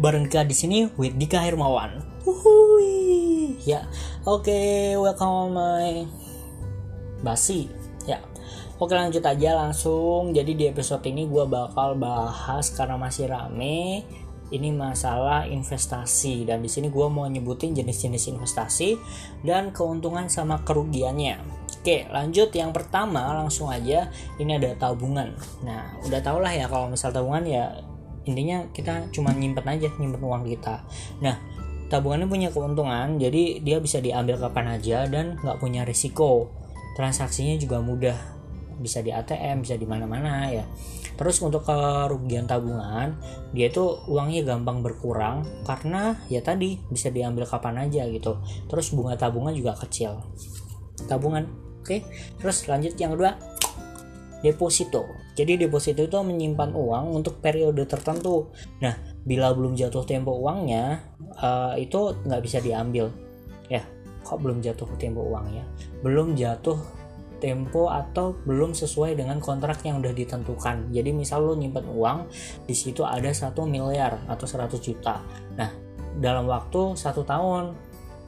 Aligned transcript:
bareng 0.00 0.24
Dika 0.24 0.48
di 0.48 0.56
sini 0.56 0.88
with 0.96 1.12
Dika 1.20 1.44
Hermawan. 1.44 2.00
Uhui. 2.24 3.52
Ya, 3.68 3.84
oke, 4.24 4.48
okay, 4.48 4.96
welcome 4.96 5.52
my 5.52 6.08
basi. 7.20 7.68
Ya, 8.08 8.24
oke 8.80 8.96
lanjut 8.96 9.20
aja 9.20 9.60
langsung. 9.60 10.32
Jadi 10.32 10.56
di 10.56 10.64
episode 10.72 11.04
ini 11.04 11.28
gue 11.28 11.44
bakal 11.44 12.00
bahas 12.00 12.72
karena 12.72 12.96
masih 12.96 13.28
rame 13.28 14.00
ini 14.50 14.74
masalah 14.74 15.46
investasi 15.46 16.42
dan 16.48 16.58
di 16.58 16.66
sini 16.66 16.90
gue 16.90 17.06
mau 17.06 17.28
nyebutin 17.28 17.70
jenis-jenis 17.70 18.34
investasi 18.34 18.98
dan 19.46 19.70
keuntungan 19.70 20.26
sama 20.26 20.64
kerugiannya. 20.64 21.38
Oke, 21.80 22.08
lanjut 22.08 22.50
yang 22.56 22.72
pertama 22.74 23.36
langsung 23.36 23.68
aja 23.68 24.08
ini 24.40 24.56
ada 24.56 24.74
tabungan. 24.76 25.32
Nah, 25.62 25.96
udah 26.08 26.20
tau 26.24 26.42
lah 26.42 26.52
ya 26.52 26.66
kalau 26.66 26.88
misal 26.88 27.14
tabungan 27.14 27.46
ya 27.46 27.89
intinya 28.28 28.68
kita 28.72 29.08
cuma 29.14 29.32
nyimpen 29.32 29.64
aja 29.64 29.88
nyimpen 29.96 30.20
uang 30.20 30.44
kita. 30.48 30.84
Nah, 31.24 31.36
tabungannya 31.88 32.28
punya 32.28 32.48
keuntungan 32.52 33.18
jadi 33.18 33.64
dia 33.64 33.82
bisa 33.82 33.98
diambil 33.98 34.38
kapan 34.38 34.78
aja 34.78 35.08
dan 35.08 35.40
nggak 35.40 35.58
punya 35.58 35.82
risiko. 35.82 36.52
Transaksinya 36.94 37.56
juga 37.56 37.80
mudah. 37.80 38.16
Bisa 38.80 39.04
di 39.04 39.12
ATM 39.12 39.60
bisa 39.64 39.76
di 39.76 39.84
mana-mana 39.84 40.48
ya. 40.48 40.64
Terus 41.20 41.36
untuk 41.44 41.68
kerugian 41.68 42.48
tabungan 42.48 43.12
dia 43.52 43.68
itu 43.68 44.00
uangnya 44.08 44.56
gampang 44.56 44.80
berkurang 44.80 45.44
karena 45.68 46.16
ya 46.32 46.40
tadi 46.40 46.80
bisa 46.88 47.12
diambil 47.12 47.44
kapan 47.44 47.88
aja 47.88 48.08
gitu. 48.08 48.40
Terus 48.72 48.92
bunga 48.96 49.20
tabungan 49.20 49.52
juga 49.52 49.76
kecil. 49.76 50.16
Tabungan 51.04 51.44
oke. 51.84 52.00
Terus 52.40 52.64
lanjut 52.68 52.96
yang 52.96 53.12
kedua 53.12 53.36
deposito 54.40 55.06
jadi 55.36 55.56
deposito 55.56 56.04
itu 56.04 56.16
menyimpan 56.20 56.72
uang 56.72 57.16
untuk 57.16 57.38
periode 57.40 57.84
tertentu 57.84 58.52
nah 58.80 58.96
bila 59.24 59.52
belum 59.52 59.76
jatuh 59.76 60.04
tempo 60.04 60.32
uangnya 60.36 61.00
uh, 61.40 61.76
itu 61.76 62.16
nggak 62.24 62.42
bisa 62.42 62.58
diambil 62.60 63.12
ya 63.68 63.84
kok 64.24 64.40
belum 64.40 64.64
jatuh 64.64 64.88
tempo 64.96 65.24
uangnya 65.24 65.64
belum 66.00 66.36
jatuh 66.36 67.00
tempo 67.40 67.88
atau 67.88 68.36
belum 68.44 68.76
sesuai 68.76 69.16
dengan 69.16 69.40
kontrak 69.40 69.80
yang 69.88 70.04
udah 70.04 70.12
ditentukan. 70.12 70.92
Jadi 70.92 71.10
misal 71.10 71.48
lo 71.48 71.56
nyimpen 71.56 71.88
uang 71.88 72.28
di 72.68 72.76
situ 72.76 73.02
ada 73.02 73.32
satu 73.32 73.64
miliar 73.64 74.20
atau 74.28 74.44
100 74.44 74.76
juta. 74.78 75.24
Nah 75.56 75.72
dalam 76.20 76.44
waktu 76.46 76.94
satu 76.94 77.24
tahun 77.24 77.72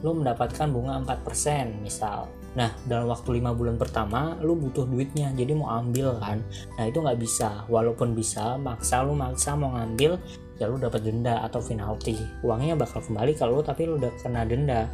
lo 0.01 0.11
mendapatkan 0.17 0.67
bunga 0.67 0.99
4% 0.99 1.79
misal. 1.79 2.27
Nah 2.53 2.69
dalam 2.85 3.09
waktu 3.09 3.41
lima 3.41 3.51
bulan 3.53 3.75
pertama 3.77 4.37
lo 4.41 4.53
butuh 4.53 4.85
duitnya 4.85 5.33
jadi 5.33 5.53
mau 5.57 5.73
ambil 5.79 6.17
kan. 6.21 6.39
Nah 6.77 6.85
itu 6.85 7.01
nggak 7.01 7.19
bisa. 7.19 7.65
Walaupun 7.69 8.13
bisa 8.13 8.57
maksa 8.61 9.01
lo 9.01 9.17
maksa 9.17 9.57
mau 9.57 9.73
ngambil 9.73 10.17
ya 10.61 10.69
lo 10.69 10.77
dapat 10.77 11.01
denda 11.01 11.41
atau 11.45 11.59
penalti. 11.59 12.17
Uangnya 12.45 12.77
bakal 12.77 13.01
kembali 13.01 13.33
kalau 13.35 13.65
tapi 13.65 13.89
lo 13.89 13.97
udah 13.97 14.13
kena 14.21 14.45
denda 14.45 14.89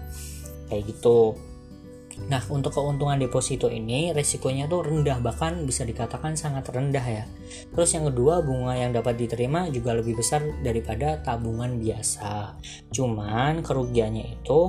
kayak 0.70 0.86
gitu 0.86 1.36
Nah, 2.28 2.44
untuk 2.52 2.76
keuntungan 2.76 3.16
deposito 3.16 3.72
ini 3.72 4.12
resikonya 4.12 4.68
tuh 4.68 4.84
rendah 4.84 5.24
bahkan 5.24 5.64
bisa 5.64 5.88
dikatakan 5.88 6.36
sangat 6.36 6.68
rendah 6.68 7.06
ya. 7.06 7.24
Terus 7.72 7.96
yang 7.96 8.12
kedua, 8.12 8.44
bunga 8.44 8.76
yang 8.76 8.92
dapat 8.92 9.16
diterima 9.16 9.72
juga 9.72 9.96
lebih 9.96 10.20
besar 10.20 10.44
daripada 10.60 11.24
tabungan 11.24 11.80
biasa. 11.80 12.60
Cuman 12.92 13.64
kerugiannya 13.64 14.36
itu 14.36 14.60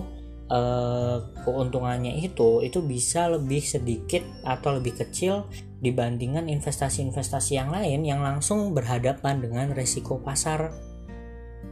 eh, 0.50 1.16
keuntungannya 1.46 2.20
itu 2.20 2.60
itu 2.66 2.82
bisa 2.82 3.30
lebih 3.30 3.62
sedikit 3.62 4.26
atau 4.42 4.76
lebih 4.76 4.98
kecil 4.98 5.46
dibandingkan 5.80 6.50
investasi-investasi 6.50 7.56
yang 7.56 7.72
lain 7.72 8.04
yang 8.04 8.20
langsung 8.20 8.76
berhadapan 8.76 9.40
dengan 9.40 9.72
resiko 9.72 10.20
pasar 10.20 10.90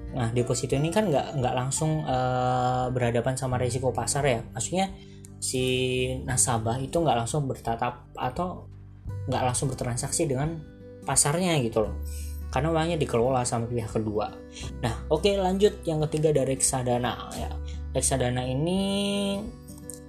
Nah, 0.08 0.32
deposito 0.32 0.72
ini 0.72 0.88
kan 0.88 1.12
nggak 1.12 1.36
nggak 1.36 1.54
langsung 1.54 2.02
uh, 2.02 2.88
berhadapan 2.88 3.36
sama 3.36 3.60
resiko 3.60 3.92
pasar 3.92 4.24
ya. 4.24 4.40
Maksudnya 4.56 4.90
si 5.38 5.62
nasabah 6.24 6.80
itu 6.80 6.96
nggak 6.98 7.22
langsung 7.22 7.44
bertatap 7.46 8.08
atau 8.16 8.66
nggak 9.28 9.42
langsung 9.44 9.68
bertransaksi 9.68 10.24
dengan 10.24 10.58
pasarnya 11.04 11.60
gitu 11.62 11.84
loh 11.86 11.94
karena 12.48 12.72
uangnya 12.72 12.96
dikelola 12.96 13.44
sama 13.44 13.68
pihak 13.68 13.92
kedua. 13.92 14.32
Nah, 14.80 15.04
oke 15.12 15.28
okay, 15.28 15.34
lanjut 15.36 15.84
yang 15.84 16.00
ketiga 16.08 16.32
dari 16.32 16.56
reksadana 16.56 17.28
ya. 17.36 17.52
Reksadana 17.98 18.46
ini 18.46 18.78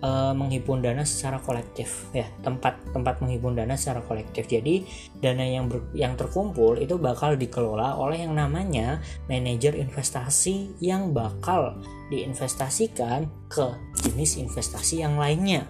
uh, 0.05 0.33
menghimpun 0.35 0.85
dana 0.85 1.01
secara 1.01 1.41
kolektif 1.41 2.05
ya 2.13 2.27
tempat 2.45 2.77
tempat 2.93 3.17
menghimpun 3.17 3.57
dana 3.57 3.73
secara 3.73 4.05
kolektif. 4.05 4.45
Jadi 4.45 4.85
dana 5.17 5.41
yang 5.41 5.65
ber, 5.65 5.89
yang 5.97 6.13
terkumpul 6.13 6.77
itu 6.77 7.01
bakal 7.01 7.33
dikelola 7.33 7.97
oleh 7.97 8.23
yang 8.23 8.37
namanya 8.37 9.01
manajer 9.25 9.73
investasi 9.73 10.77
yang 10.79 11.11
bakal 11.17 11.81
diinvestasikan 12.13 13.25
ke 13.49 13.73
jenis 14.05 14.37
investasi 14.37 15.01
yang 15.01 15.17
lainnya. 15.17 15.65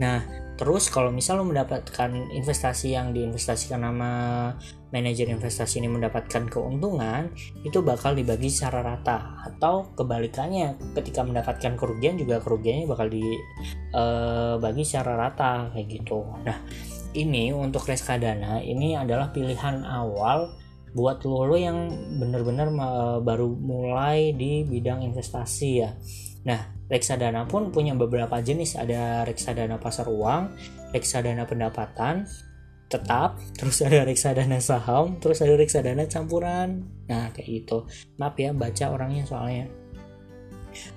Nah 0.00 0.47
Terus 0.58 0.90
kalau 0.90 1.14
misal 1.14 1.38
lo 1.38 1.46
mendapatkan 1.46 2.34
investasi 2.34 2.98
yang 2.98 3.14
diinvestasikan 3.14 3.78
nama 3.78 4.10
manajer 4.90 5.30
investasi 5.30 5.78
ini 5.78 5.86
mendapatkan 5.86 6.50
keuntungan, 6.50 7.30
itu 7.62 7.78
bakal 7.78 8.18
dibagi 8.18 8.50
secara 8.50 8.82
rata 8.82 9.38
atau 9.46 9.94
kebalikannya 9.94 10.74
ketika 10.98 11.22
mendapatkan 11.22 11.78
kerugian 11.78 12.18
juga 12.18 12.42
kerugiannya 12.42 12.90
bakal 12.90 13.06
dibagi 13.06 13.38
uh, 13.94 14.82
secara 14.82 15.14
rata 15.14 15.70
kayak 15.70 15.86
gitu. 15.94 16.26
Nah, 16.42 16.58
ini 17.14 17.54
untuk 17.54 17.86
reksadana 17.86 18.58
ini 18.58 18.98
adalah 18.98 19.30
pilihan 19.30 19.86
awal 19.86 20.58
buat 20.90 21.22
lo, 21.22 21.46
lo 21.46 21.54
yang 21.54 21.86
benar-benar 22.18 22.72
baru 23.22 23.46
mulai 23.46 24.34
di 24.34 24.66
bidang 24.66 25.06
investasi 25.06 25.70
ya. 25.78 25.94
Nah, 26.48 26.77
reksadana 26.88 27.44
pun 27.44 27.70
punya 27.70 27.92
beberapa 27.94 28.40
jenis. 28.40 28.76
Ada 28.76 29.24
reksadana 29.28 29.76
pasar 29.80 30.08
uang 30.08 30.52
reksadana 30.92 31.44
pendapatan 31.44 32.24
tetap 32.88 33.36
terus 33.52 33.84
ada 33.84 34.00
reksadana 34.00 34.56
saham 34.64 35.20
terus 35.20 35.44
ada 35.44 35.54
reksadana 35.54 36.08
campuran. 36.08 36.88
Nah 37.06 37.28
kayak 37.36 37.48
gitu. 37.48 37.84
Maaf 38.16 38.34
ya 38.40 38.56
baca 38.56 38.84
orangnya 38.88 39.28
soalnya. 39.28 39.68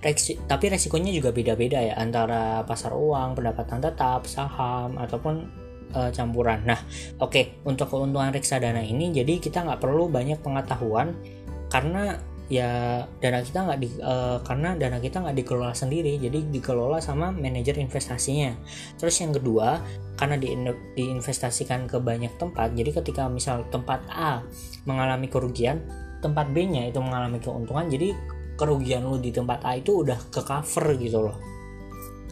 Reksi, 0.03 0.37
tapi 0.45 0.67
resikonya 0.67 1.15
juga 1.15 1.31
beda-beda 1.31 1.79
ya 1.79 1.95
antara 1.97 2.61
pasar 2.67 2.91
uang 2.93 3.39
pendapatan 3.39 3.79
tetap 3.81 4.27
saham 4.27 4.99
ataupun 4.99 5.47
uh, 5.95 6.11
campuran. 6.15 6.63
Nah 6.63 6.79
oke 7.19 7.31
okay, 7.31 7.45
untuk 7.67 7.91
keuntungan 7.91 8.31
reksadana 8.31 8.83
ini 8.83 9.11
jadi 9.11 9.39
kita 9.39 9.67
nggak 9.67 9.81
perlu 9.83 10.07
banyak 10.07 10.39
pengetahuan 10.39 11.15
karena 11.71 12.19
ya 12.51 13.07
dana 13.23 13.39
kita 13.39 13.63
nggak 13.63 13.79
di 13.79 13.87
uh, 14.03 14.43
karena 14.43 14.75
dana 14.75 14.99
kita 14.99 15.23
nggak 15.23 15.39
dikelola 15.39 15.71
sendiri 15.71 16.19
jadi 16.19 16.43
dikelola 16.51 16.99
sama 16.99 17.31
manajer 17.31 17.79
investasinya. 17.79 18.51
Terus 18.99 19.15
yang 19.23 19.31
kedua 19.31 19.79
karena 20.19 20.35
di, 20.35 20.51
diinvestasikan 20.99 21.87
ke 21.87 22.03
banyak 22.03 22.35
tempat 22.35 22.75
jadi 22.75 22.91
ketika 22.99 23.31
misal 23.31 23.63
tempat 23.71 24.03
A 24.11 24.43
mengalami 24.83 25.31
kerugian 25.31 25.79
tempat 26.19 26.51
B 26.51 26.67
nya 26.67 26.91
itu 26.91 26.99
mengalami 26.99 27.39
keuntungan 27.39 27.87
jadi 27.87 28.11
kerugian 28.59 29.07
lu 29.07 29.15
di 29.17 29.31
tempat 29.31 29.63
A 29.63 29.79
itu 29.79 30.03
udah 30.03 30.19
ke 30.27 30.43
cover 30.43 30.99
gitu 30.99 31.31
loh. 31.31 31.39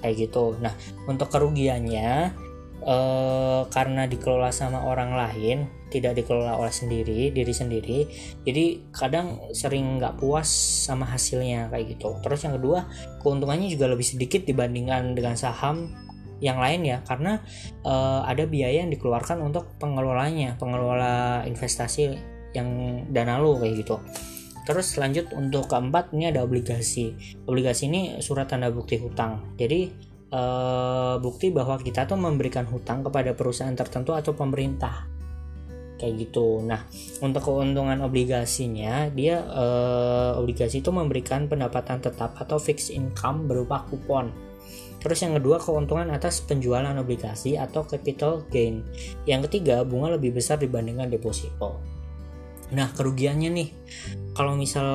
Kayak 0.03 0.27
gitu. 0.27 0.59
Nah 0.59 0.75
untuk 1.07 1.31
kerugiannya 1.31 2.35
eh, 2.83 3.61
karena 3.71 4.03
dikelola 4.03 4.51
sama 4.51 4.83
orang 4.83 5.15
lain 5.15 5.78
tidak 5.89 6.21
dikelola 6.21 6.55
oleh 6.55 6.71
sendiri 6.73 7.33
diri 7.33 7.53
sendiri. 7.53 7.99
Jadi 8.45 8.93
kadang 8.93 9.51
sering 9.51 9.99
nggak 9.99 10.21
puas 10.21 10.47
sama 10.85 11.05
hasilnya 11.09 11.69
kayak 11.73 11.97
gitu. 11.97 12.15
Terus 12.21 12.39
yang 12.45 12.55
kedua 12.61 12.85
keuntungannya 13.21 13.67
juga 13.69 13.89
lebih 13.89 14.05
sedikit 14.05 14.45
dibandingkan 14.45 15.17
dengan 15.17 15.35
saham 15.35 15.91
yang 16.39 16.61
lain 16.61 16.85
ya. 16.87 16.97
Karena 17.03 17.41
uh, 17.83 18.23
ada 18.23 18.47
biaya 18.47 18.85
yang 18.85 18.93
dikeluarkan 18.93 19.43
untuk 19.43 19.75
pengelolanya 19.81 20.55
pengelola 20.55 21.43
investasi 21.43 22.15
yang 22.53 22.69
dana 23.11 23.37
lo 23.37 23.59
kayak 23.59 23.85
gitu. 23.85 23.97
Terus 24.69 25.01
lanjut 25.01 25.33
untuk 25.33 25.65
keempat 25.65 26.13
ini 26.13 26.29
ada 26.29 26.45
obligasi. 26.45 27.17
Obligasi 27.49 27.89
ini 27.89 28.01
surat 28.21 28.49
tanda 28.49 28.69
bukti 28.69 29.01
hutang. 29.01 29.57
Jadi 29.57 29.89
uh, 30.33 31.17
bukti 31.17 31.49
bahwa 31.49 31.77
kita 31.81 32.05
tuh 32.05 32.17
memberikan 32.17 32.65
hutang 32.69 33.01
kepada 33.01 33.33
perusahaan 33.33 33.73
tertentu 33.73 34.13
atau 34.13 34.37
pemerintah 34.37 35.18
kayak 35.99 36.31
gitu. 36.31 36.63
Nah, 36.63 36.87
untuk 37.19 37.43
keuntungan 37.43 37.99
obligasinya, 37.99 39.11
dia 39.11 39.43
uh, 39.43 40.39
obligasi 40.39 40.79
itu 40.79 40.89
memberikan 40.89 41.51
pendapatan 41.51 41.99
tetap 41.99 42.39
atau 42.39 42.55
fixed 42.57 42.95
income 42.95 43.45
berupa 43.45 43.83
kupon. 43.91 44.31
Terus 44.99 45.19
yang 45.23 45.39
kedua 45.39 45.59
keuntungan 45.63 46.11
atas 46.11 46.43
penjualan 46.43 46.91
obligasi 46.99 47.55
atau 47.55 47.87
capital 47.87 48.43
gain. 48.51 48.83
Yang 49.23 49.47
ketiga 49.47 49.83
bunga 49.87 50.19
lebih 50.19 50.35
besar 50.35 50.59
dibandingkan 50.59 51.07
deposito. 51.07 51.79
Nah 52.75 52.91
kerugiannya 52.91 53.49
nih, 53.49 53.69
kalau 54.39 54.55
misal 54.55 54.87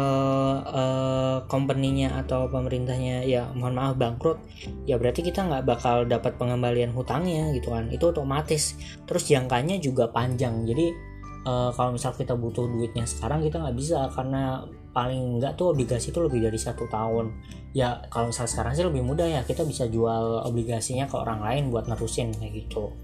uh, 0.64 1.44
company-nya 1.52 2.16
atau 2.24 2.48
pemerintahnya 2.48 3.28
ya 3.28 3.52
mohon 3.52 3.76
maaf 3.76 4.00
bangkrut, 4.00 4.40
ya 4.88 4.96
berarti 4.96 5.20
kita 5.20 5.44
nggak 5.44 5.68
bakal 5.68 6.08
dapat 6.08 6.40
pengembalian 6.40 6.96
hutangnya 6.96 7.52
gitu 7.52 7.68
kan, 7.76 7.92
itu 7.92 8.08
otomatis. 8.08 8.72
Terus 9.04 9.28
jangkanya 9.28 9.76
juga 9.84 10.08
panjang, 10.08 10.64
jadi 10.64 10.96
uh, 11.44 11.68
kalau 11.76 11.92
misal 11.92 12.16
kita 12.16 12.32
butuh 12.32 12.64
duitnya 12.72 13.04
sekarang 13.04 13.44
kita 13.44 13.60
nggak 13.60 13.76
bisa. 13.76 14.08
Karena 14.16 14.64
paling 14.96 15.36
enggak 15.36 15.60
tuh 15.60 15.76
obligasi 15.76 16.08
itu 16.08 16.24
lebih 16.24 16.40
dari 16.40 16.56
satu 16.56 16.88
tahun. 16.88 17.36
Ya 17.76 18.00
kalau 18.08 18.32
misal 18.32 18.48
sekarang 18.48 18.72
sih 18.72 18.88
lebih 18.88 19.04
mudah 19.04 19.28
ya. 19.28 19.44
Kita 19.44 19.68
bisa 19.68 19.84
jual 19.92 20.40
obligasinya 20.40 21.04
ke 21.04 21.20
orang 21.20 21.44
lain 21.44 21.68
buat 21.68 21.84
nerusin 21.84 22.32
kayak 22.32 22.64
gitu. 22.64 22.96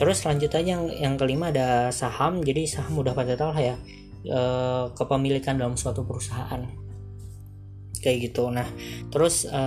Terus 0.00 0.24
lanjut 0.24 0.48
aja 0.48 0.64
yang, 0.64 0.88
yang 0.88 1.14
kelima 1.20 1.52
ada 1.52 1.92
saham. 1.92 2.40
Jadi 2.40 2.64
saham 2.64 3.04
udah 3.04 3.12
pada 3.12 3.36
tahu 3.36 3.52
lah 3.52 3.74
ya 3.74 3.76
e, 4.24 4.40
kepemilikan 4.94 5.58
dalam 5.58 5.74
suatu 5.78 6.02
perusahaan. 6.02 6.62
Kayak 7.98 8.30
gitu. 8.30 8.50
Nah 8.50 8.66
terus 9.10 9.46
e, 9.46 9.62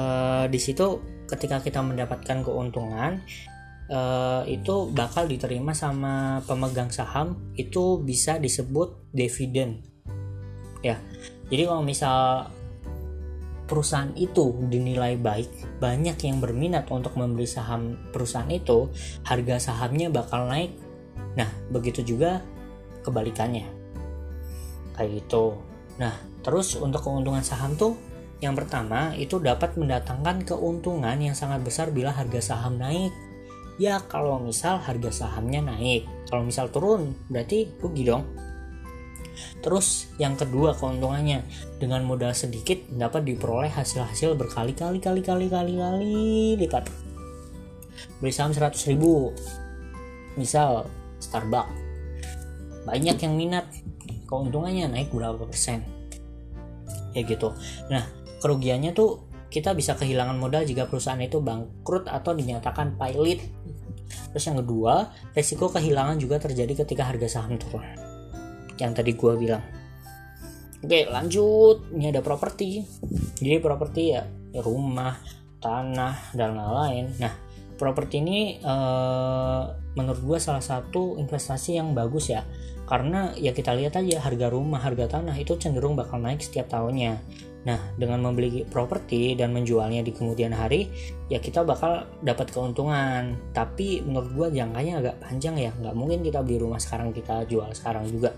di 0.47 0.59
situ 0.59 0.99
ketika 1.27 1.63
kita 1.63 1.79
mendapatkan 1.79 2.43
keuntungan 2.43 3.23
uh, 3.91 4.43
itu 4.47 4.91
bakal 4.91 5.27
diterima 5.27 5.75
sama 5.75 6.43
pemegang 6.47 6.91
saham 6.91 7.51
itu 7.55 8.03
bisa 8.03 8.35
disebut 8.35 9.11
dividen 9.15 9.79
ya 10.83 10.99
jadi 11.51 11.67
kalau 11.67 11.83
misal 11.83 12.51
perusahaan 13.71 14.11
itu 14.19 14.51
dinilai 14.67 15.15
baik 15.15 15.79
banyak 15.79 16.19
yang 16.27 16.43
berminat 16.43 16.91
untuk 16.91 17.15
membeli 17.15 17.47
saham 17.47 17.95
perusahaan 18.11 18.51
itu 18.51 18.91
harga 19.23 19.71
sahamnya 19.71 20.11
bakal 20.11 20.43
naik. 20.51 20.75
Nah 21.39 21.47
begitu 21.71 22.03
juga 22.03 22.43
kebalikannya 23.07 23.80
kayak 24.97 25.23
gitu. 25.23 25.59
Nah 25.99 26.15
terus 26.41 26.73
untuk 26.79 27.05
keuntungan 27.05 27.45
saham 27.45 27.77
tuh 27.77 27.97
yang 28.41 28.57
pertama 28.57 29.13
itu 29.13 29.37
dapat 29.37 29.77
mendatangkan 29.77 30.41
keuntungan 30.41 31.13
yang 31.21 31.37
sangat 31.37 31.61
besar 31.61 31.93
bila 31.93 32.09
harga 32.09 32.41
saham 32.41 32.81
naik. 32.81 33.13
Ya 33.77 34.01
kalau 34.01 34.41
misal 34.41 34.81
harga 34.81 35.25
sahamnya 35.25 35.61
naik. 35.61 36.09
Kalau 36.25 36.41
misal 36.41 36.73
turun 36.73 37.13
berarti 37.29 37.69
rugi 37.77 38.09
dong. 38.09 38.25
Terus 39.61 40.09
yang 40.17 40.33
kedua 40.33 40.73
keuntungannya 40.73 41.45
dengan 41.77 42.01
modal 42.01 42.33
sedikit 42.33 42.81
dapat 42.89 43.25
diperoleh 43.29 43.69
hasil-hasil 43.69 44.33
berkali-kali 44.33 44.97
kali-kali 44.97 45.47
kali-kali 45.49 46.57
lipat. 46.57 46.89
Beli 48.17 48.33
saham 48.33 48.53
100 48.53 48.73
ribu. 48.89 49.33
Misal 50.33 50.89
Starbucks. 51.21 51.77
Banyak 52.89 53.17
yang 53.21 53.37
minat 53.37 53.69
keuntungannya 54.31 54.87
naik 54.87 55.11
berapa 55.11 55.43
persen 55.43 55.83
ya 57.11 57.27
gitu 57.27 57.51
nah 57.91 58.07
kerugiannya 58.39 58.95
tuh 58.95 59.27
kita 59.51 59.75
bisa 59.75 59.99
kehilangan 59.99 60.39
modal 60.39 60.63
jika 60.63 60.87
perusahaan 60.87 61.19
itu 61.19 61.43
bangkrut 61.43 62.07
atau 62.07 62.31
dinyatakan 62.31 62.95
pilot 62.95 63.43
Terus 64.31 64.47
yang 64.47 64.63
kedua, 64.63 65.11
resiko 65.35 65.67
kehilangan 65.67 66.15
juga 66.19 66.39
terjadi 66.39 66.83
ketika 66.83 67.03
harga 67.07 67.27
saham 67.27 67.59
turun. 67.59 67.83
Yang 68.79 68.91
tadi 68.95 69.11
gue 69.15 69.33
bilang. 69.35 69.63
Oke, 70.81 71.05
lanjut. 71.11 71.91
Ini 71.93 72.15
ada 72.15 72.23
properti. 72.23 72.81
Jadi 73.37 73.59
properti 73.59 74.15
ya, 74.15 74.23
ya 74.55 74.61
rumah, 74.63 75.19
tanah 75.59 76.33
dan 76.33 76.57
lain-lain. 76.57 77.05
Nah, 77.19 77.33
properti 77.81 78.21
ini 78.21 78.61
eh, 78.61 79.61
menurut 79.97 80.21
gue 80.21 80.37
salah 80.37 80.61
satu 80.61 81.17
investasi 81.17 81.81
yang 81.81 81.97
bagus 81.97 82.29
ya. 82.29 82.45
Karena 82.85 83.33
ya 83.39 83.55
kita 83.55 83.73
lihat 83.73 83.97
aja 83.97 84.21
harga 84.21 84.51
rumah, 84.51 84.83
harga 84.83 85.17
tanah 85.17 85.33
itu 85.39 85.57
cenderung 85.57 85.97
bakal 85.97 86.21
naik 86.21 86.43
setiap 86.43 86.69
tahunnya. 86.69 87.17
Nah, 87.61 87.77
dengan 87.93 88.25
membeli 88.25 88.65
properti 88.65 89.37
dan 89.37 89.53
menjualnya 89.53 90.01
di 90.01 90.11
kemudian 90.11 90.51
hari, 90.51 90.89
ya 91.29 91.37
kita 91.37 91.61
bakal 91.61 92.09
dapat 92.19 92.51
keuntungan. 92.51 93.37
Tapi 93.53 94.03
menurut 94.03 94.31
gue 94.33 94.47
jangkanya 94.59 94.93
agak 94.99 95.15
panjang 95.23 95.55
ya, 95.55 95.71
nggak 95.71 95.95
mungkin 95.95 96.19
kita 96.25 96.43
beli 96.43 96.57
rumah 96.59 96.81
sekarang 96.81 97.13
kita 97.15 97.45
jual 97.47 97.69
sekarang 97.71 98.09
juga. 98.09 98.33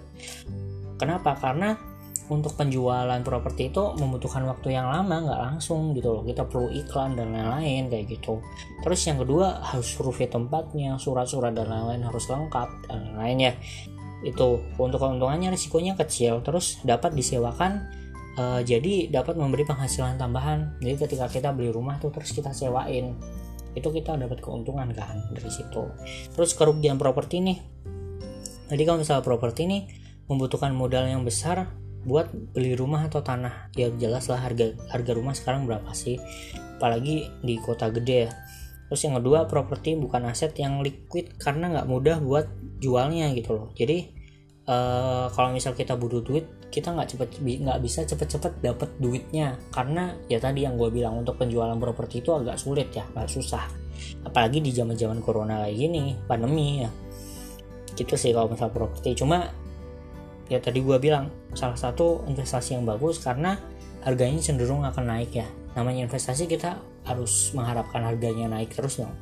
Kenapa? 1.01 1.34
Karena 1.39 1.74
untuk 2.34 2.58
penjualan 2.58 3.22
properti 3.22 3.70
itu 3.70 3.94
membutuhkan 4.02 4.42
waktu 4.50 4.74
yang 4.74 4.90
lama, 4.90 5.30
nggak 5.30 5.40
langsung 5.40 5.94
gitu 5.94 6.10
loh. 6.10 6.24
Kita 6.26 6.50
perlu 6.50 6.74
iklan 6.74 7.14
dan 7.14 7.30
lain-lain 7.32 7.94
kayak 7.94 8.06
gitu. 8.10 8.42
Terus 8.82 9.00
yang 9.06 9.22
kedua 9.22 9.62
harus 9.62 9.86
survei 9.86 10.26
tempatnya, 10.26 10.98
surat-surat 10.98 11.54
dan 11.54 11.70
lain-lain 11.70 12.02
harus 12.02 12.26
lengkap 12.26 12.70
dan 12.90 13.00
lain-lain 13.14 13.38
ya. 13.40 13.54
Itu 14.26 14.66
untuk 14.82 14.98
keuntungannya 14.98 15.54
risikonya 15.54 15.94
kecil, 15.94 16.42
terus 16.42 16.82
dapat 16.82 17.14
disewakan 17.14 18.04
uh, 18.38 18.62
jadi 18.62 19.10
dapat 19.10 19.38
memberi 19.38 19.66
penghasilan 19.66 20.18
tambahan 20.18 20.78
jadi 20.82 20.96
ketika 21.06 21.26
kita 21.30 21.50
beli 21.54 21.70
rumah 21.70 21.98
tuh 22.02 22.10
terus 22.14 22.34
kita 22.34 22.54
sewain 22.54 23.18
itu 23.74 23.90
kita 23.90 24.14
dapat 24.18 24.38
keuntungan 24.42 24.90
kan 24.94 25.18
dari 25.34 25.50
situ 25.50 25.90
terus 26.34 26.54
kerugian 26.54 26.98
properti 26.98 27.42
nih 27.42 27.58
jadi 28.70 28.84
kalau 28.86 28.98
misalnya 29.02 29.26
properti 29.26 29.66
ini 29.70 29.80
membutuhkan 30.30 30.72
modal 30.72 31.06
yang 31.06 31.26
besar 31.26 31.70
buat 32.04 32.32
beli 32.56 32.76
rumah 32.76 33.08
atau 33.08 33.24
tanah. 33.24 33.74
Ya 33.76 33.90
jelas 33.96 34.28
lah 34.28 34.40
harga 34.40 34.76
harga 34.92 35.12
rumah 35.16 35.34
sekarang 35.36 35.66
berapa 35.68 35.92
sih? 35.96 36.20
Apalagi 36.80 37.32
di 37.42 37.56
kota 37.60 37.90
gede 37.90 38.30
ya. 38.30 38.32
Terus 38.92 39.02
yang 39.10 39.18
kedua 39.18 39.50
properti 39.50 39.98
bukan 39.98 40.30
aset 40.30 40.54
yang 40.60 40.84
liquid 40.84 41.40
karena 41.42 41.72
nggak 41.72 41.88
mudah 41.90 42.18
buat 42.22 42.46
jualnya 42.84 43.32
gitu 43.34 43.56
loh. 43.56 43.68
Jadi 43.74 44.12
uh, 44.68 45.32
kalau 45.32 45.56
misal 45.56 45.74
kita 45.74 45.98
butuh 45.98 46.22
duit 46.22 46.46
kita 46.74 46.90
nggak 46.90 47.10
cepet 47.14 47.30
nggak 47.42 47.80
bisa 47.86 48.06
cepet-cepet 48.06 48.62
dapat 48.62 48.90
duitnya. 49.00 49.58
Karena 49.74 50.14
ya 50.30 50.38
tadi 50.38 50.68
yang 50.68 50.78
gue 50.78 50.92
bilang 50.92 51.24
untuk 51.24 51.40
penjualan 51.40 51.78
properti 51.80 52.22
itu 52.22 52.36
agak 52.36 52.60
sulit 52.60 52.92
ya 52.92 53.08
agak 53.16 53.32
susah. 53.32 53.66
Apalagi 54.28 54.60
di 54.60 54.76
zaman 54.76 54.98
zaman 55.00 55.24
corona 55.24 55.64
kayak 55.64 55.78
gini 55.78 56.14
pandemi 56.28 56.84
ya. 56.84 56.92
Gitu 57.94 58.14
sih 58.18 58.34
kalau 58.34 58.52
misal 58.52 58.70
properti. 58.74 59.14
Cuma 59.16 59.62
ya 60.54 60.62
tadi 60.62 60.86
gue 60.86 60.98
bilang 61.02 61.34
salah 61.58 61.74
satu 61.74 62.30
investasi 62.30 62.78
yang 62.78 62.86
bagus 62.86 63.18
karena 63.18 63.58
harganya 64.06 64.38
cenderung 64.38 64.86
akan 64.86 65.10
naik 65.10 65.34
ya. 65.34 65.48
Namanya 65.74 66.06
investasi 66.06 66.46
kita 66.46 66.78
harus 67.10 67.50
mengharapkan 67.58 68.06
harganya 68.06 68.46
naik 68.54 68.78
terus 68.78 69.02
dong. 69.02 69.18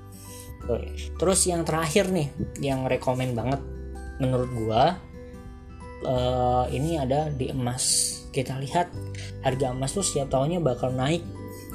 Terus 1.17 1.39
yang 1.47 1.63
terakhir 1.63 2.11
nih 2.11 2.27
yang 2.59 2.85
rekomend 2.85 3.33
banget 3.33 3.63
menurut 4.21 4.49
gue 4.51 4.83
uh, 6.05 6.65
ini 6.69 6.99
ada 6.99 7.31
di 7.31 7.49
emas. 7.49 8.17
Kita 8.31 8.55
lihat 8.59 8.91
harga 9.43 9.75
emas 9.75 9.91
tuh 9.95 10.03
setiap 10.03 10.35
tahunnya 10.35 10.59
bakal 10.59 10.91
naik. 10.91 11.23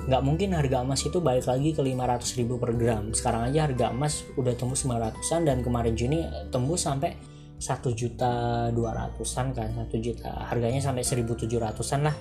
Nggak 0.06 0.23
mungkin 0.23 0.55
harga 0.55 0.87
emas 0.87 1.02
itu 1.02 1.19
balik 1.19 1.50
lagi 1.50 1.75
ke 1.75 1.82
500 1.82 2.38
ribu 2.38 2.61
per 2.61 2.73
gram. 2.79 3.11
Sekarang 3.11 3.50
aja 3.50 3.67
harga 3.67 3.91
emas 3.91 4.23
udah 4.38 4.55
tembus 4.55 4.87
900an 4.87 5.43
dan 5.43 5.59
kemarin 5.67 5.99
Juni 5.99 6.23
tembus 6.55 6.87
sampai 6.87 7.36
1 7.56 7.93
juta 7.97 8.32
200an 8.73 9.47
kan 9.56 9.69
1 9.73 9.92
juta. 10.04 10.33
Harganya 10.49 10.80
sampai 10.80 11.02
1700an 11.02 12.00
lah. 12.04 12.16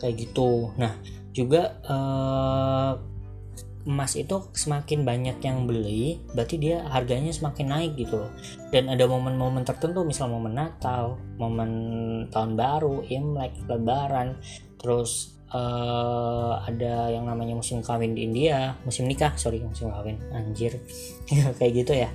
Kayak 0.00 0.14
gitu. 0.28 0.72
Nah 0.80 0.96
juga 1.34 1.82
eh, 1.84 2.92
emas 3.84 4.16
itu 4.16 4.48
semakin 4.56 5.04
banyak 5.04 5.38
yang 5.44 5.68
beli 5.68 6.16
berarti 6.32 6.56
dia 6.56 6.88
harganya 6.88 7.30
semakin 7.30 7.66
naik 7.68 7.92
gitu 8.00 8.16
loh. 8.16 8.32
Dan 8.72 8.88
ada 8.88 9.04
momen-momen 9.04 9.62
tertentu 9.62 10.02
misal 10.08 10.32
momen 10.32 10.56
Natal 10.56 11.20
momen 11.36 11.70
tahun 12.32 12.56
baru 12.56 13.04
Imlek 13.12 13.68
Lebaran. 13.68 14.40
Terus 14.80 15.36
uh, 15.52 16.64
ada 16.64 17.12
yang 17.12 17.28
namanya 17.28 17.56
musim 17.56 17.84
kawin 17.84 18.16
di 18.16 18.24
India 18.24 18.76
musim 18.84 19.04
nikah 19.04 19.36
sorry 19.36 19.60
musim 19.60 19.92
kawin 19.92 20.16
anjir. 20.32 20.80
Kayak 21.60 21.72
gitu 21.84 21.92
ya. 21.92 22.10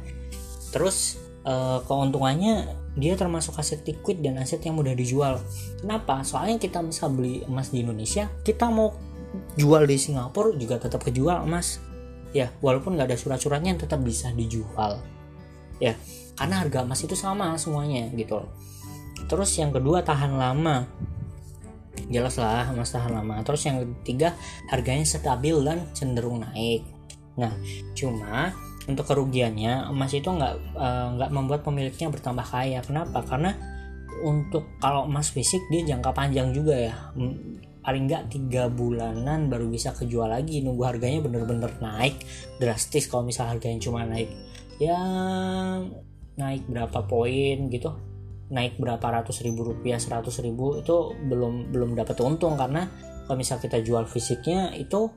Terus 0.73 1.21
uh, 1.45 1.79
keuntungannya 1.85 2.75
dia 2.99 3.15
termasuk 3.15 3.55
aset 3.55 3.85
liquid 3.87 4.19
dan 4.19 4.39
aset 4.41 4.59
yang 4.63 4.75
mudah 4.75 4.95
dijual. 4.95 5.39
Kenapa? 5.79 6.23
Soalnya 6.27 6.59
kita 6.59 6.83
misal 6.83 7.13
beli 7.13 7.45
emas 7.47 7.71
di 7.71 7.83
Indonesia 7.83 8.27
kita 8.43 8.67
mau 8.67 8.95
jual 9.55 9.85
di 9.85 9.95
Singapura 9.95 10.55
juga 10.57 10.81
tetap 10.81 11.05
kejual 11.05 11.45
emas. 11.45 11.79
Ya 12.35 12.53
walaupun 12.61 12.97
nggak 12.97 13.13
ada 13.13 13.17
surat-suratnya 13.17 13.77
tetap 13.77 14.01
bisa 14.03 14.33
dijual. 14.35 14.99
Ya 15.79 15.95
karena 16.35 16.63
harga 16.63 16.83
emas 16.83 17.03
itu 17.03 17.15
sama 17.15 17.55
semuanya 17.59 18.07
gitu 18.15 18.43
terus 19.29 19.53
yang 19.59 19.69
kedua 19.69 20.01
tahan 20.01 20.33
lama. 20.35 20.89
Jelas 22.09 22.39
lah 22.41 22.71
emas 22.73 22.89
tahan 22.89 23.13
lama. 23.13 23.43
Terus 23.45 23.61
yang 23.69 23.77
ketiga 24.01 24.33
harganya 24.73 25.05
stabil 25.05 25.57
dan 25.61 25.85
cenderung 25.91 26.41
naik. 26.41 26.87
Nah 27.37 27.53
cuma 27.93 28.55
untuk 28.89 29.05
kerugiannya 29.05 29.93
emas 29.93 30.11
itu 30.17 30.25
nggak 30.25 30.53
eh, 30.73 31.07
nggak 31.15 31.29
membuat 31.29 31.61
pemiliknya 31.61 32.09
bertambah 32.09 32.43
kaya. 32.43 32.81
Kenapa? 32.81 33.21
Karena 33.21 33.53
untuk 34.25 34.65
kalau 34.81 35.05
emas 35.05 35.29
fisik 35.29 35.61
dia 35.69 35.85
jangka 35.95 36.11
panjang 36.11 36.49
juga 36.49 36.75
ya. 36.75 36.95
Paling 37.79 38.03
nggak 38.09 38.33
tiga 38.33 38.67
bulanan 38.67 39.47
baru 39.47 39.69
bisa 39.69 39.93
kejual 39.93 40.33
lagi. 40.33 40.65
Nunggu 40.65 40.83
harganya 40.83 41.21
bener-bener 41.21 41.69
naik 41.77 42.25
drastis 42.57 43.05
kalau 43.05 43.29
misal 43.29 43.47
harganya 43.47 43.77
cuma 43.79 44.03
naik 44.03 44.33
ya 44.81 44.97
naik 46.35 46.65
berapa 46.65 47.05
poin 47.05 47.69
gitu. 47.69 47.93
Naik 48.49 48.81
berapa 48.81 49.21
ratus 49.21 49.45
ribu 49.45 49.61
rupiah 49.61 50.01
seratus 50.01 50.41
ribu 50.41 50.81
itu 50.81 51.13
belum 51.29 51.69
belum 51.69 51.93
dapat 51.93 52.17
untung. 52.25 52.57
Karena 52.57 52.89
kalau 53.29 53.37
misal 53.37 53.61
kita 53.61 53.77
jual 53.85 54.09
fisiknya 54.09 54.73
itu 54.73 55.13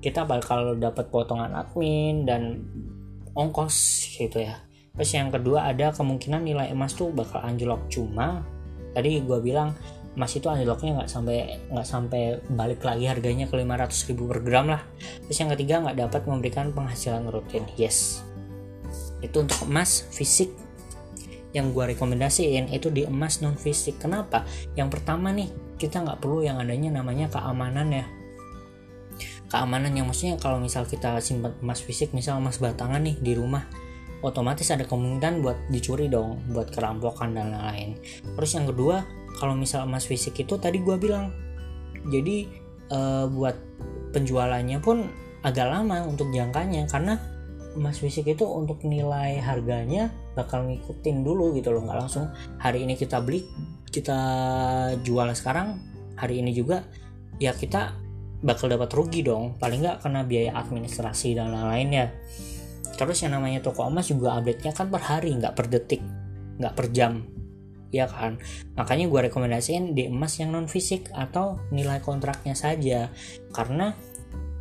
kita 0.00 0.28
bakal 0.28 0.76
dapat 0.76 1.08
potongan 1.08 1.56
admin 1.56 2.28
dan 2.28 2.60
ongkos 3.34 4.06
gitu 4.16 4.42
ya. 4.42 4.62
Terus 4.94 5.10
yang 5.10 5.28
kedua 5.34 5.66
ada 5.66 5.90
kemungkinan 5.90 6.46
nilai 6.46 6.70
emas 6.70 6.94
tuh 6.94 7.10
bakal 7.10 7.42
anjlok. 7.42 7.90
Cuma 7.90 8.46
tadi 8.94 9.18
gue 9.20 9.38
bilang 9.42 9.74
emas 10.14 10.30
itu 10.38 10.46
anjloknya 10.46 11.02
nggak 11.02 11.10
sampai 11.10 11.38
nggak 11.66 11.86
sampai 11.86 12.22
balik 12.54 12.86
lagi 12.86 13.10
harganya 13.10 13.50
ke 13.50 13.58
500 13.58 14.08
ribu 14.14 14.30
per 14.30 14.38
gram 14.46 14.70
lah. 14.70 14.82
Terus 15.26 15.38
yang 15.42 15.50
ketiga 15.50 15.82
nggak 15.82 15.98
dapat 15.98 16.22
memberikan 16.30 16.70
penghasilan 16.70 17.26
rutin. 17.26 17.66
Yes. 17.74 18.22
Itu 19.18 19.42
untuk 19.42 19.66
emas 19.66 20.06
fisik. 20.14 20.54
Yang 21.54 21.66
gue 21.70 21.84
rekomendasiin 21.94 22.70
itu 22.70 22.90
di 22.90 23.06
emas 23.06 23.42
non 23.42 23.58
fisik. 23.58 23.98
Kenapa? 23.98 24.46
Yang 24.78 24.98
pertama 24.98 25.34
nih 25.34 25.50
kita 25.78 26.06
nggak 26.06 26.22
perlu 26.22 26.46
yang 26.46 26.62
adanya 26.62 27.02
namanya 27.02 27.26
keamanan 27.30 27.90
ya 27.90 28.06
keamanan 29.54 29.94
yang 29.94 30.10
maksudnya 30.10 30.34
kalau 30.42 30.58
misal 30.58 30.82
kita 30.82 31.22
simpan 31.22 31.54
emas 31.62 31.78
fisik 31.78 32.10
misal 32.10 32.42
emas 32.42 32.58
batangan 32.58 32.98
nih 32.98 33.14
di 33.22 33.38
rumah 33.38 33.62
otomatis 34.26 34.66
ada 34.74 34.82
kemungkinan 34.82 35.46
buat 35.46 35.70
dicuri 35.70 36.10
dong 36.10 36.42
buat 36.50 36.74
kerampokan 36.74 37.38
dan 37.38 37.54
lain-lain. 37.54 37.94
Terus 38.34 38.50
yang 38.58 38.66
kedua 38.66 39.06
kalau 39.38 39.54
misal 39.54 39.86
emas 39.86 40.10
fisik 40.10 40.42
itu 40.42 40.58
tadi 40.58 40.82
gue 40.82 40.98
bilang 40.98 41.30
jadi 42.10 42.50
uh, 42.90 43.30
buat 43.30 43.54
penjualannya 44.10 44.82
pun 44.82 45.06
agak 45.46 45.70
lama 45.70 46.02
untuk 46.02 46.34
jangkanya 46.34 46.90
karena 46.90 47.14
emas 47.78 48.02
fisik 48.02 48.26
itu 48.26 48.42
untuk 48.42 48.82
nilai 48.82 49.38
harganya 49.38 50.10
bakal 50.34 50.66
ngikutin 50.66 51.22
dulu 51.22 51.54
gitu 51.54 51.70
loh 51.70 51.86
nggak 51.86 51.98
langsung. 52.02 52.26
Hari 52.58 52.82
ini 52.82 52.98
kita 52.98 53.22
beli 53.22 53.46
kita 53.94 54.18
jual 55.06 55.30
sekarang 55.30 55.78
hari 56.18 56.42
ini 56.42 56.50
juga 56.50 56.82
ya 57.38 57.54
kita 57.54 58.03
bakal 58.44 58.68
dapat 58.68 58.92
rugi 58.92 59.24
dong. 59.24 59.56
Paling 59.56 59.80
nggak 59.80 59.98
kena 60.04 60.22
biaya 60.28 60.52
administrasi 60.60 61.32
dan 61.32 61.50
lain-lainnya. 61.50 62.12
Terus 62.94 63.24
yang 63.24 63.34
namanya 63.34 63.64
toko 63.64 63.88
emas 63.88 64.06
juga 64.12 64.36
update 64.38 64.68
nya 64.68 64.72
kan 64.76 64.86
per 64.92 65.02
hari 65.02 65.34
nggak 65.34 65.56
per 65.56 65.66
detik 65.66 66.04
nggak 66.60 66.74
per 66.76 66.86
jam. 66.92 67.24
Ya 67.90 68.06
kan? 68.10 68.38
Makanya 68.74 69.06
gue 69.06 69.20
rekomendasiin 69.30 69.94
di 69.94 70.10
emas 70.10 70.38
yang 70.38 70.52
non 70.52 70.66
fisik 70.66 71.10
atau 71.14 71.62
nilai 71.70 72.02
kontraknya 72.02 72.54
saja. 72.54 73.10
Karena 73.54 73.94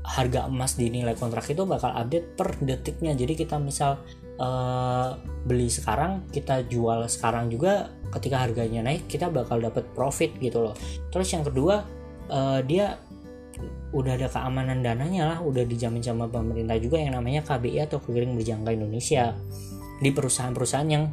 harga 0.04 0.52
emas 0.52 0.76
di 0.76 0.92
nilai 0.92 1.16
kontrak 1.16 1.48
itu 1.50 1.66
bakal 1.66 1.92
update 1.94 2.38
per 2.38 2.56
detiknya. 2.62 3.18
Jadi 3.18 3.34
kita 3.34 3.58
misal 3.58 4.00
uh, 4.38 5.18
beli 5.46 5.70
sekarang 5.72 6.30
kita 6.30 6.66
jual 6.70 7.06
sekarang 7.10 7.50
juga 7.50 7.90
ketika 8.14 8.46
harganya 8.46 8.86
naik 8.86 9.10
kita 9.10 9.34
bakal 9.34 9.58
dapat 9.58 9.86
profit 9.98 10.34
gitu 10.38 10.70
loh. 10.70 10.76
Terus 11.10 11.28
yang 11.34 11.44
kedua 11.46 11.82
uh, 12.30 12.62
dia 12.62 13.02
udah 13.94 14.18
ada 14.18 14.28
keamanan 14.30 14.82
dananya 14.82 15.30
lah 15.36 15.40
udah 15.46 15.64
dijamin 15.64 16.02
sama 16.02 16.26
pemerintah 16.26 16.78
juga 16.82 16.98
yang 16.98 17.14
namanya 17.14 17.46
KBI 17.46 17.86
atau 17.86 18.02
keliling 18.02 18.34
berjangka 18.34 18.74
Indonesia. 18.74 19.38
Di 20.02 20.10
perusahaan-perusahaan 20.10 20.90
yang 20.90 21.06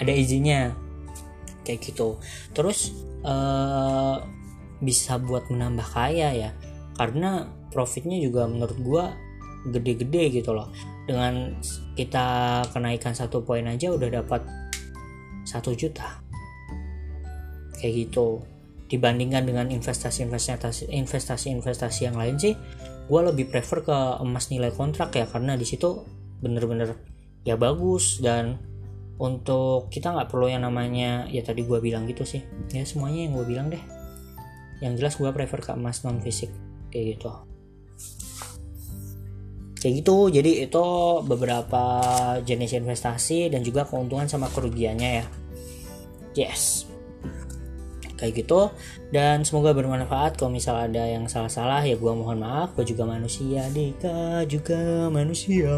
ada 0.00 0.12
izinnya. 0.12 0.72
Kayak 1.62 1.92
gitu. 1.92 2.16
Terus 2.56 2.96
uh, 3.22 4.24
bisa 4.80 5.20
buat 5.20 5.46
menambah 5.52 5.84
kaya 5.84 6.32
ya. 6.32 6.50
Karena 6.96 7.46
profitnya 7.68 8.16
juga 8.18 8.48
menurut 8.48 8.78
gua 8.80 9.04
gede-gede 9.68 10.40
gitu 10.40 10.56
loh. 10.56 10.72
Dengan 11.04 11.60
kita 11.94 12.62
kenaikan 12.72 13.12
satu 13.12 13.44
poin 13.44 13.68
aja 13.68 13.92
udah 13.92 14.08
dapat 14.08 14.42
satu 15.44 15.76
juta. 15.76 16.24
Kayak 17.78 18.08
gitu 18.08 18.57
dibandingkan 18.88 19.44
dengan 19.44 19.68
investasi-investasi 19.68 20.88
investasi-investasi 20.88 22.00
yang 22.08 22.16
lain 22.16 22.40
sih 22.40 22.56
gue 23.08 23.20
lebih 23.24 23.48
prefer 23.48 23.80
ke 23.80 23.96
emas 24.20 24.52
nilai 24.52 24.68
kontrak 24.68 25.16
ya 25.16 25.24
karena 25.24 25.56
di 25.56 25.64
situ 25.64 26.04
bener-bener 26.44 26.92
ya 27.42 27.56
bagus. 27.56 28.20
Dan 28.20 28.60
untuk 29.18 29.88
kita 29.88 30.12
nggak 30.12 30.28
perlu 30.28 30.52
yang 30.52 30.62
namanya 30.62 31.26
ya 31.32 31.40
tadi 31.40 31.64
gue 31.64 31.80
bilang 31.80 32.04
gitu 32.04 32.28
sih. 32.28 32.44
Ya 32.70 32.84
semuanya 32.84 33.26
yang 33.26 33.32
gue 33.40 33.46
bilang 33.48 33.66
deh. 33.72 33.80
Yang 34.84 34.92
jelas 35.00 35.14
gue 35.16 35.30
prefer 35.32 35.60
ke 35.64 35.70
emas 35.72 36.04
non 36.04 36.20
fisik 36.20 36.52
kayak 36.92 37.16
gitu. 37.16 37.32
Kayak 39.80 39.94
gitu 40.04 40.16
jadi 40.28 40.68
itu 40.68 40.84
beberapa 41.24 41.82
jenis 42.44 42.76
investasi 42.76 43.48
dan 43.48 43.64
juga 43.64 43.88
keuntungan 43.88 44.28
sama 44.28 44.52
kerugiannya 44.52 45.10
ya. 45.24 45.26
Yes 46.36 46.97
kayak 48.18 48.44
gitu. 48.44 48.68
Dan 49.14 49.46
semoga 49.46 49.70
bermanfaat. 49.70 50.34
Kalau 50.34 50.50
misal 50.50 50.74
ada 50.76 51.06
yang 51.06 51.30
salah-salah 51.30 51.86
ya 51.86 51.94
gue 51.94 52.12
mohon 52.12 52.42
maaf. 52.42 52.74
Gue 52.74 52.84
juga 52.84 53.06
manusia 53.06 53.64
Dika. 53.70 54.42
Juga 54.50 55.06
manusia. 55.08 55.70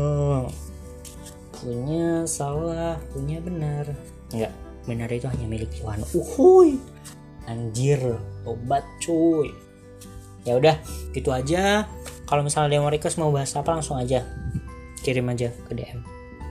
Punya 1.52 2.24
salah 2.24 2.96
punya 3.12 3.38
benar. 3.44 3.92
Enggak 4.32 4.52
benar 4.88 5.08
itu 5.12 5.28
hanya 5.28 5.46
milik 5.46 5.70
Tuhan. 5.76 6.00
Uhuy. 6.16 6.80
Anjir 7.44 8.00
obat 8.48 8.82
cuy. 9.04 9.52
Ya 10.48 10.56
udah 10.56 10.80
gitu 11.12 11.28
aja. 11.30 11.84
Kalau 12.24 12.40
misalnya 12.40 12.74
dia 12.74 12.80
mau 12.80 12.88
request 12.88 13.20
mau 13.20 13.28
bahas 13.28 13.52
apa 13.52 13.76
langsung 13.76 14.00
aja. 14.00 14.24
Kirim 15.04 15.28
aja 15.28 15.52
ke 15.68 15.76
DM 15.76 16.00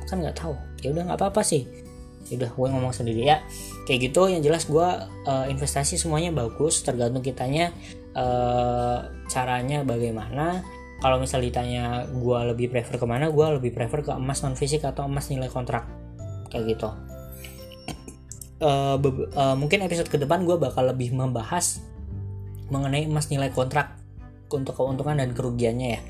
kan 0.10 0.25
nggak 0.25 0.41
tahu. 0.41 0.58
Ya 0.81 0.89
udah 0.89 1.05
nggak 1.05 1.22
apa-apa 1.22 1.46
sih 1.46 1.88
udah 2.27 2.51
gue 2.51 2.67
ngomong 2.69 2.93
sendiri. 2.93 3.23
Ya 3.25 3.41
kayak 3.88 4.11
gitu 4.11 4.29
yang 4.29 4.43
jelas 4.43 4.67
gue 4.67 4.88
uh, 5.25 5.45
investasi 5.49 5.97
semuanya 5.97 6.35
bagus 6.35 6.83
tergantung 6.85 7.23
kitanya 7.23 7.71
uh, 8.13 9.07
caranya 9.31 9.81
bagaimana. 9.88 10.61
Kalau 10.99 11.15
misal 11.15 11.39
ditanya 11.39 12.03
gue 12.11 12.39
lebih 12.51 12.67
prefer 12.67 12.99
ke 12.99 13.05
mana 13.07 13.31
gue 13.31 13.45
lebih 13.55 13.71
prefer 13.71 14.03
ke 14.03 14.11
emas 14.11 14.43
non 14.43 14.59
fisik 14.59 14.83
atau 14.83 15.07
emas 15.07 15.31
nilai 15.31 15.47
kontrak. 15.47 15.88
Kayak 16.51 16.77
gitu. 16.77 16.89
Uh, 18.59 18.99
uh, 19.39 19.55
mungkin 19.55 19.79
episode 19.88 20.11
ke 20.11 20.19
depan 20.19 20.43
gue 20.43 20.59
bakal 20.59 20.83
lebih 20.91 21.15
membahas 21.15 21.79
mengenai 22.67 23.07
emas 23.07 23.31
nilai 23.31 23.47
kontrak 23.55 23.95
untuk 24.51 24.75
keuntungan 24.75 25.15
dan 25.23 25.31
kerugiannya 25.31 25.88
ya. 25.95 26.01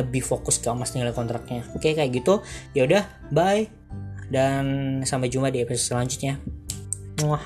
Lebih 0.00 0.24
fokus 0.24 0.56
ke 0.56 0.72
emas 0.72 0.96
nilai 0.96 1.12
kontraknya. 1.12 1.68
Oke 1.76 1.92
kayak 1.92 2.10
gitu. 2.16 2.40
Ya 2.72 2.88
udah 2.88 3.04
bye 3.28 3.68
dan 4.28 4.64
sampai 5.04 5.32
jumpa 5.32 5.48
di 5.48 5.64
episode 5.64 5.96
selanjutnya 5.96 6.40
Muah. 7.18 7.42